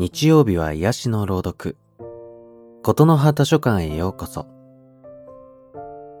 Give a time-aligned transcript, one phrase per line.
[0.00, 1.76] 日曜日は癒しの朗読。
[2.82, 4.46] ことの葉図書館へようこそ。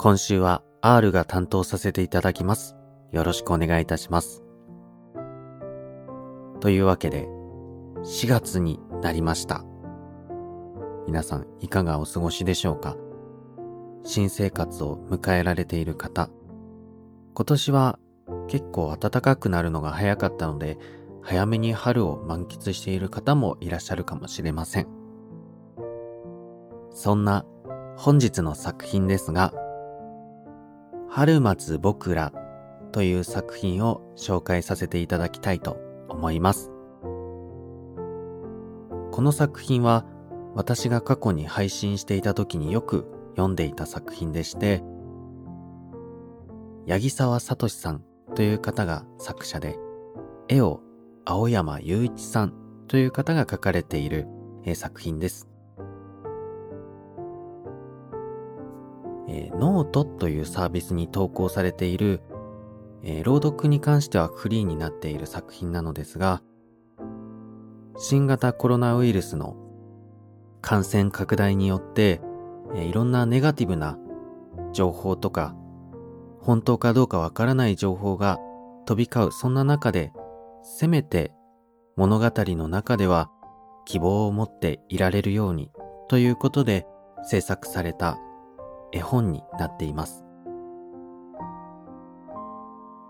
[0.00, 2.74] 今週は R が担当させていただきます。
[3.12, 4.42] よろしくお願いいたします。
[6.58, 7.28] というわけで、
[8.02, 9.62] 4月になりました。
[11.06, 12.96] 皆さんいかがお過ごしでしょうか？
[14.02, 16.30] 新生活を迎えられている方、
[17.32, 18.00] 今年は
[18.48, 20.78] 結構暖かくなるのが早かったので、
[21.22, 24.88] 早めに春を満喫している方もいらっしゃるかもしれません。
[26.90, 27.44] そんな
[27.96, 29.52] 本日の作品ですが、
[31.08, 32.32] 春松僕ら
[32.92, 36.70] という作品を紹介させていただきたいと思います。
[39.10, 40.06] この作品は
[40.54, 44.82] 私が過去に配信していた時によく読んでいた作品でして、
[46.88, 48.02] 八木沢聡さん
[48.34, 49.78] という方が作者で、
[50.48, 50.80] 絵を
[51.30, 52.54] 青山雄一さん
[52.88, 54.26] という方が書かれている、
[54.64, 55.46] え、作品です。
[59.28, 62.22] えー、ノートというサービスに投稿されている、
[63.02, 66.40] えー、朗読に関してはフリーになっている作品なのですが、
[67.98, 69.54] 新型コロナウイルスの
[70.62, 72.22] 感染拡大によって、
[72.74, 73.98] えー、いろんなネガティブな
[74.72, 75.54] 情報とか、
[76.40, 78.38] 本当かどうかわからない情報が
[78.86, 80.10] 飛び交う、そんな中で
[80.62, 81.32] せめて
[81.96, 83.30] 物語の中では
[83.86, 85.70] 希望を持っていられるように
[86.08, 86.86] ということで
[87.24, 88.18] 制作された
[88.92, 90.24] 絵本になっています。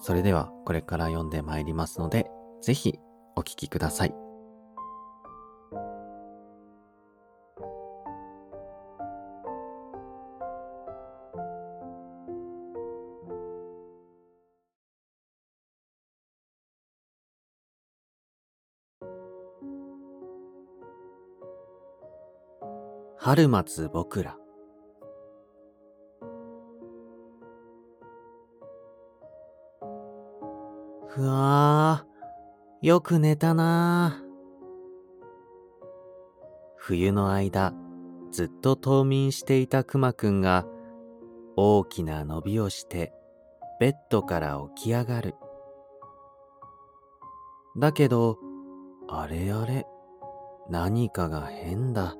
[0.00, 2.30] それではこれから読んでまいりますので、
[2.62, 2.98] ぜひ
[3.36, 4.14] お聴きください。
[23.22, 24.38] 春松僕ら
[31.06, 34.22] ふわー、よく寝たな
[36.78, 37.74] 冬の間、
[38.32, 40.64] ずっと冬眠していたくまくんが、
[41.56, 43.12] 大きな伸びをして、
[43.80, 45.34] ベッドから起き上がる。
[47.78, 48.38] だけど、
[49.10, 49.84] あれあれ、
[50.70, 52.16] 何かが変だ。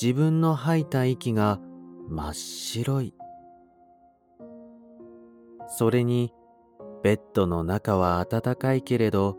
[0.00, 1.58] 自分の吐いた息が
[2.08, 3.14] 真っ白い。
[5.66, 6.32] それに、
[7.02, 9.36] ベッドの中は暖かいけれど、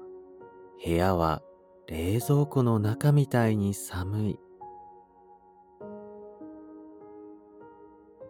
[0.84, 1.42] 部屋は
[1.88, 4.40] 冷蔵庫の中みたいに寒い。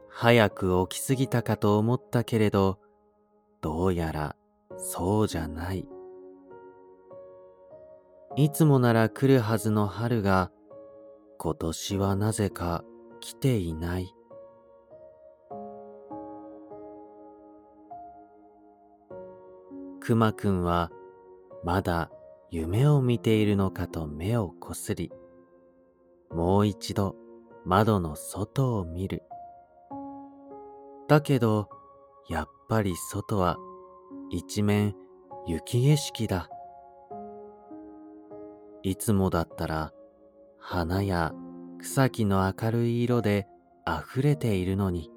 [0.08, 2.78] 早く起きすぎたかと思ったけれど、
[3.60, 4.36] どうやら
[4.78, 5.88] そうじゃない。
[8.36, 10.52] いつもなら来るはずの春が
[11.42, 12.84] 今年はなぜか
[13.22, 14.14] 来ていない。
[20.02, 20.92] くまくんは
[21.64, 22.12] まだ
[22.52, 25.14] 夢を見ているのかと目をこすり、
[26.30, 27.16] もう一度
[27.64, 29.24] 窓の外を見る。
[31.08, 31.70] だけど、
[32.28, 33.56] やっぱり外は
[34.30, 34.94] 一面
[35.48, 36.50] 雪景色だ。
[38.84, 39.94] いつもだったら
[40.60, 41.34] 花や
[41.80, 43.48] 草木の明るい色で
[43.88, 45.10] 溢れているのに。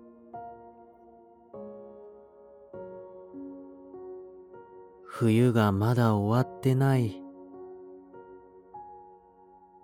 [5.05, 7.21] 冬がまだ終わってない。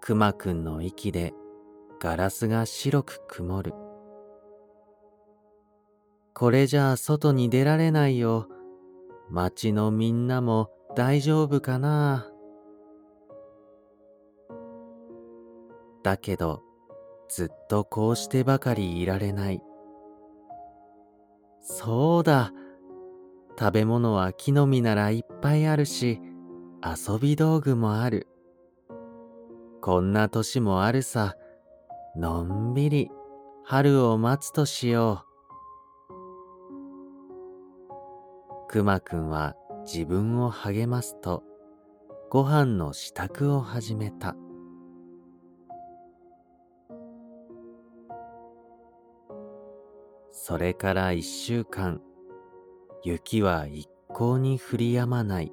[0.00, 1.34] くまくんの息で
[2.00, 3.74] ガラスが白く曇る。
[6.32, 8.48] これじゃあ外に出られないよ。
[9.28, 12.27] 街のみんなも大丈夫かな
[16.08, 16.62] だけど、
[17.28, 19.60] ずっとこうしてばかりいられない。
[21.60, 22.50] そうだ。
[23.58, 26.22] 食べ物は木の実ならいっぱいあるし、
[26.82, 28.26] 遊び道具もある。
[29.82, 31.34] こんな年もあるさ。
[32.16, 33.10] のんびり
[33.64, 35.26] 春を待つとしよ
[38.64, 38.66] う。
[38.66, 41.42] くまくんは自分を励ますと、
[42.30, 44.34] ご飯の支度を始めた。
[50.48, 52.00] それから一週間、
[53.02, 55.52] 雪は一向に降り止まない。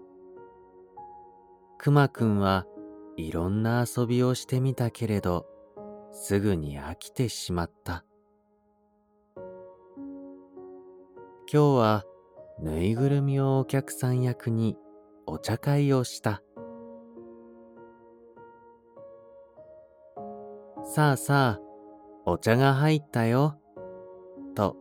[1.78, 2.66] くまくんは
[3.18, 5.48] いろんな遊びをしてみたけれど、
[6.14, 8.06] すぐに飽きてしまった。
[9.36, 9.44] 今
[11.52, 12.06] 日は
[12.62, 14.78] ぬいぐるみをお客さん役に
[15.28, 16.42] お茶会をした。
[20.86, 21.62] さあさあ、
[22.26, 23.60] お茶が入ったよ。
[24.56, 24.78] と、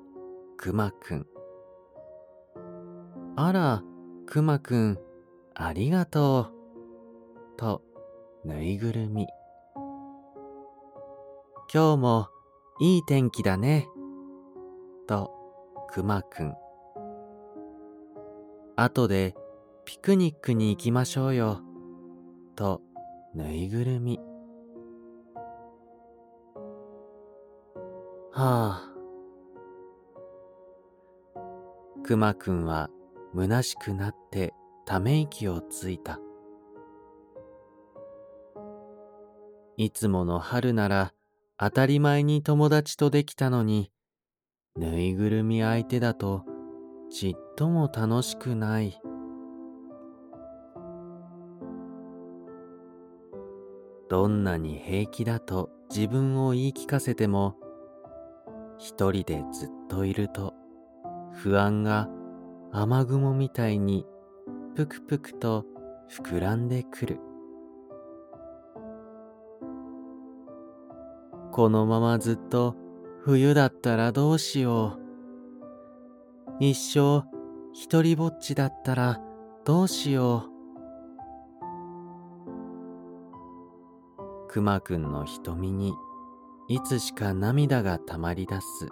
[0.56, 1.26] くまくん。
[3.36, 3.82] あら、
[4.26, 4.98] くまくん、
[5.54, 6.48] ありがと
[7.54, 7.58] う。
[7.58, 7.82] と、
[8.44, 9.26] ぬいぐるみ。
[11.72, 12.28] 今日も
[12.80, 13.88] いい天気だね。
[15.06, 15.32] と、
[15.88, 16.54] くまくん。
[18.76, 19.34] 後で
[19.84, 21.60] ピクニックに行きましょうよ。
[22.56, 22.80] と、
[23.34, 24.20] ぬいぐるみ。
[28.32, 28.93] はあ。
[32.04, 32.90] くまくんは
[33.34, 34.52] 虚しくなって
[34.84, 36.20] ため息をついた。
[39.78, 41.14] いつもの春なら
[41.58, 43.90] 当たり前に友達とできたのに、
[44.76, 46.44] ぬいぐるみ相手だと
[47.10, 49.00] ちっとも楽しくない。
[54.10, 57.56] どんなに平気だと自分を言い聞かせても、
[58.78, 60.52] 一人でずっといると
[61.42, 62.08] 不安が
[62.72, 64.06] 雨雲みたいに
[64.74, 65.64] ぷくぷくと
[66.10, 67.20] 膨らんでくる。
[71.52, 72.74] このままずっと
[73.20, 75.04] 冬だったらどうしよう。
[76.60, 77.24] 一生
[77.72, 79.20] 一りぼっちだったら
[79.64, 80.54] どうしよう。
[84.48, 85.92] くまくんの瞳に
[86.68, 88.88] いつしか涙がたまり出す。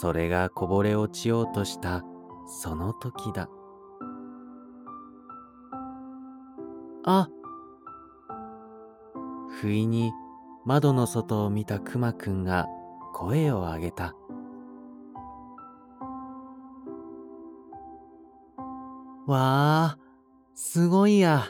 [0.00, 2.02] それがこぼれ落ちようとした
[2.46, 3.48] その時だ。
[7.04, 7.28] あ
[9.60, 10.12] 不意に
[10.64, 12.66] 窓の外を見たくまくんが
[13.12, 14.14] 声を上げた。
[19.26, 19.98] わあ、
[20.54, 21.44] すごいや。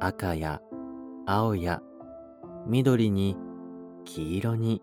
[0.00, 0.60] 赤や
[1.26, 1.82] 青や
[2.66, 3.36] 緑に
[4.04, 4.82] 黄色に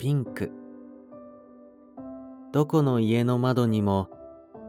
[0.00, 0.50] ピンク。
[2.54, 4.08] どこの家の窓にも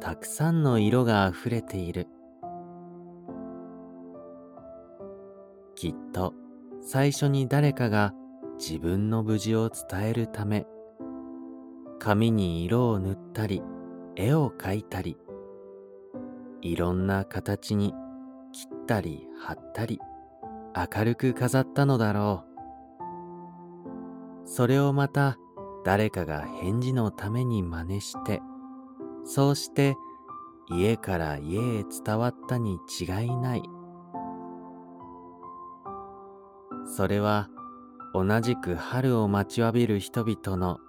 [0.02, 2.10] たくさんの色があふれている。
[5.74, 6.34] きっと
[6.82, 8.14] 最初に誰かが
[8.60, 10.68] 自分の無事を伝えるため、
[11.98, 13.64] 紙に色を塗ったり、
[14.18, 15.16] 絵を描いたり、
[16.62, 17.94] いろんな形に
[18.52, 20.02] 切ったり貼ったり、
[20.76, 22.51] 明るく飾ったのだろう。
[24.46, 25.38] それをまた
[25.84, 28.42] 誰かが返事のために真似して、
[29.24, 29.96] そうして
[30.70, 33.64] 家から家へ伝わったに違いない。
[36.96, 37.50] それは
[38.14, 40.80] 同じく春を待ちわびる人々の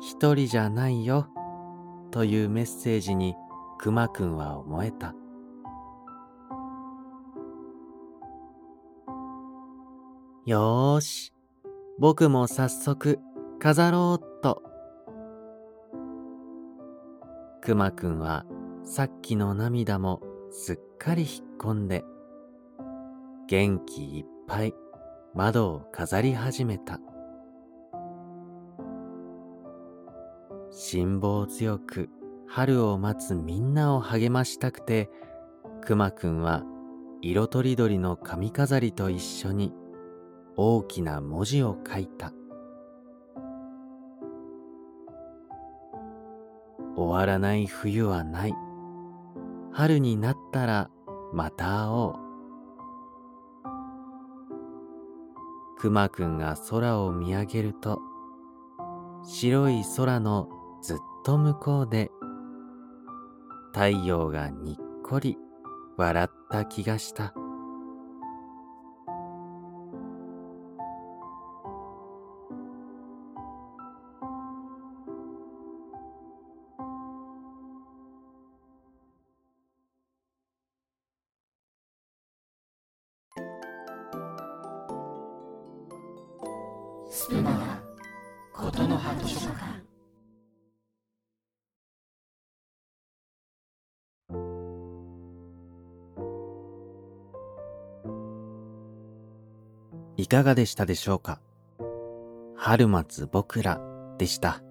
[0.00, 1.28] 一人じゃないよ
[2.10, 3.34] というメッセージに
[3.78, 5.14] くまくんは思えた。
[10.46, 11.32] よーし、
[12.00, 13.18] 僕も早速
[13.58, 14.62] 飾ろうっと。
[17.60, 18.46] くまくんは
[18.84, 22.02] さっきの涙もすっかり引っ込んで、
[23.48, 24.72] 元気いっぱい
[25.34, 27.00] 窓を飾り始めた。
[30.70, 32.08] 辛抱強く
[32.48, 35.10] 春を待つみんなを励ましたくて、
[35.82, 36.64] くまくんは
[37.20, 39.74] 色とりどりの髪飾りと一緒に
[40.56, 42.32] 大きな文字を書いた。
[46.96, 48.54] 終わらない冬はない。
[49.72, 50.90] 春になったら
[51.32, 52.30] また会おう。
[55.78, 58.00] くまくんが空を見上げると、
[59.22, 60.48] 白い空の
[60.82, 62.10] ずっと向こうで、
[63.72, 65.38] 太陽がにっこり
[65.96, 67.32] 笑った気がした。
[87.20, 87.82] スプマガ
[88.54, 89.60] ことの葉図書館
[100.16, 101.42] いかがでしたでしょうか？
[102.56, 103.82] 春松僕ら
[104.16, 104.62] でした。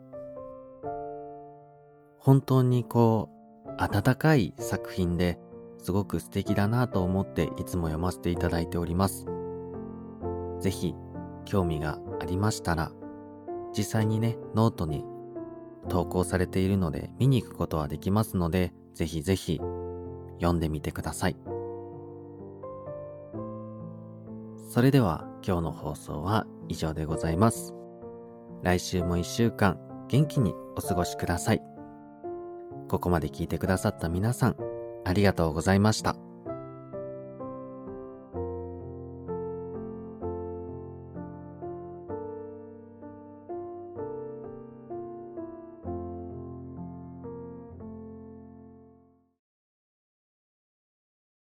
[2.17, 3.29] 本当にこ
[3.67, 5.37] う、温かい作品で
[5.77, 9.27] すごく素敵だなと思っていつも読ませていただいております。
[10.61, 10.95] ぜひ
[11.45, 12.91] 興味がありましたら、
[13.75, 15.05] 実際にね、ノートに
[15.87, 19.59] 投稿されているので見に行くことはできますので、ぜひぜひ
[20.39, 21.37] 読んでみてください。
[24.69, 27.73] それでは今日の放送は以上でございます。
[28.61, 31.61] 来週も一週間元気にお過ごしください。
[32.87, 34.55] ここまで聞いてくださった皆さん、
[35.05, 36.28] ありがとうございました。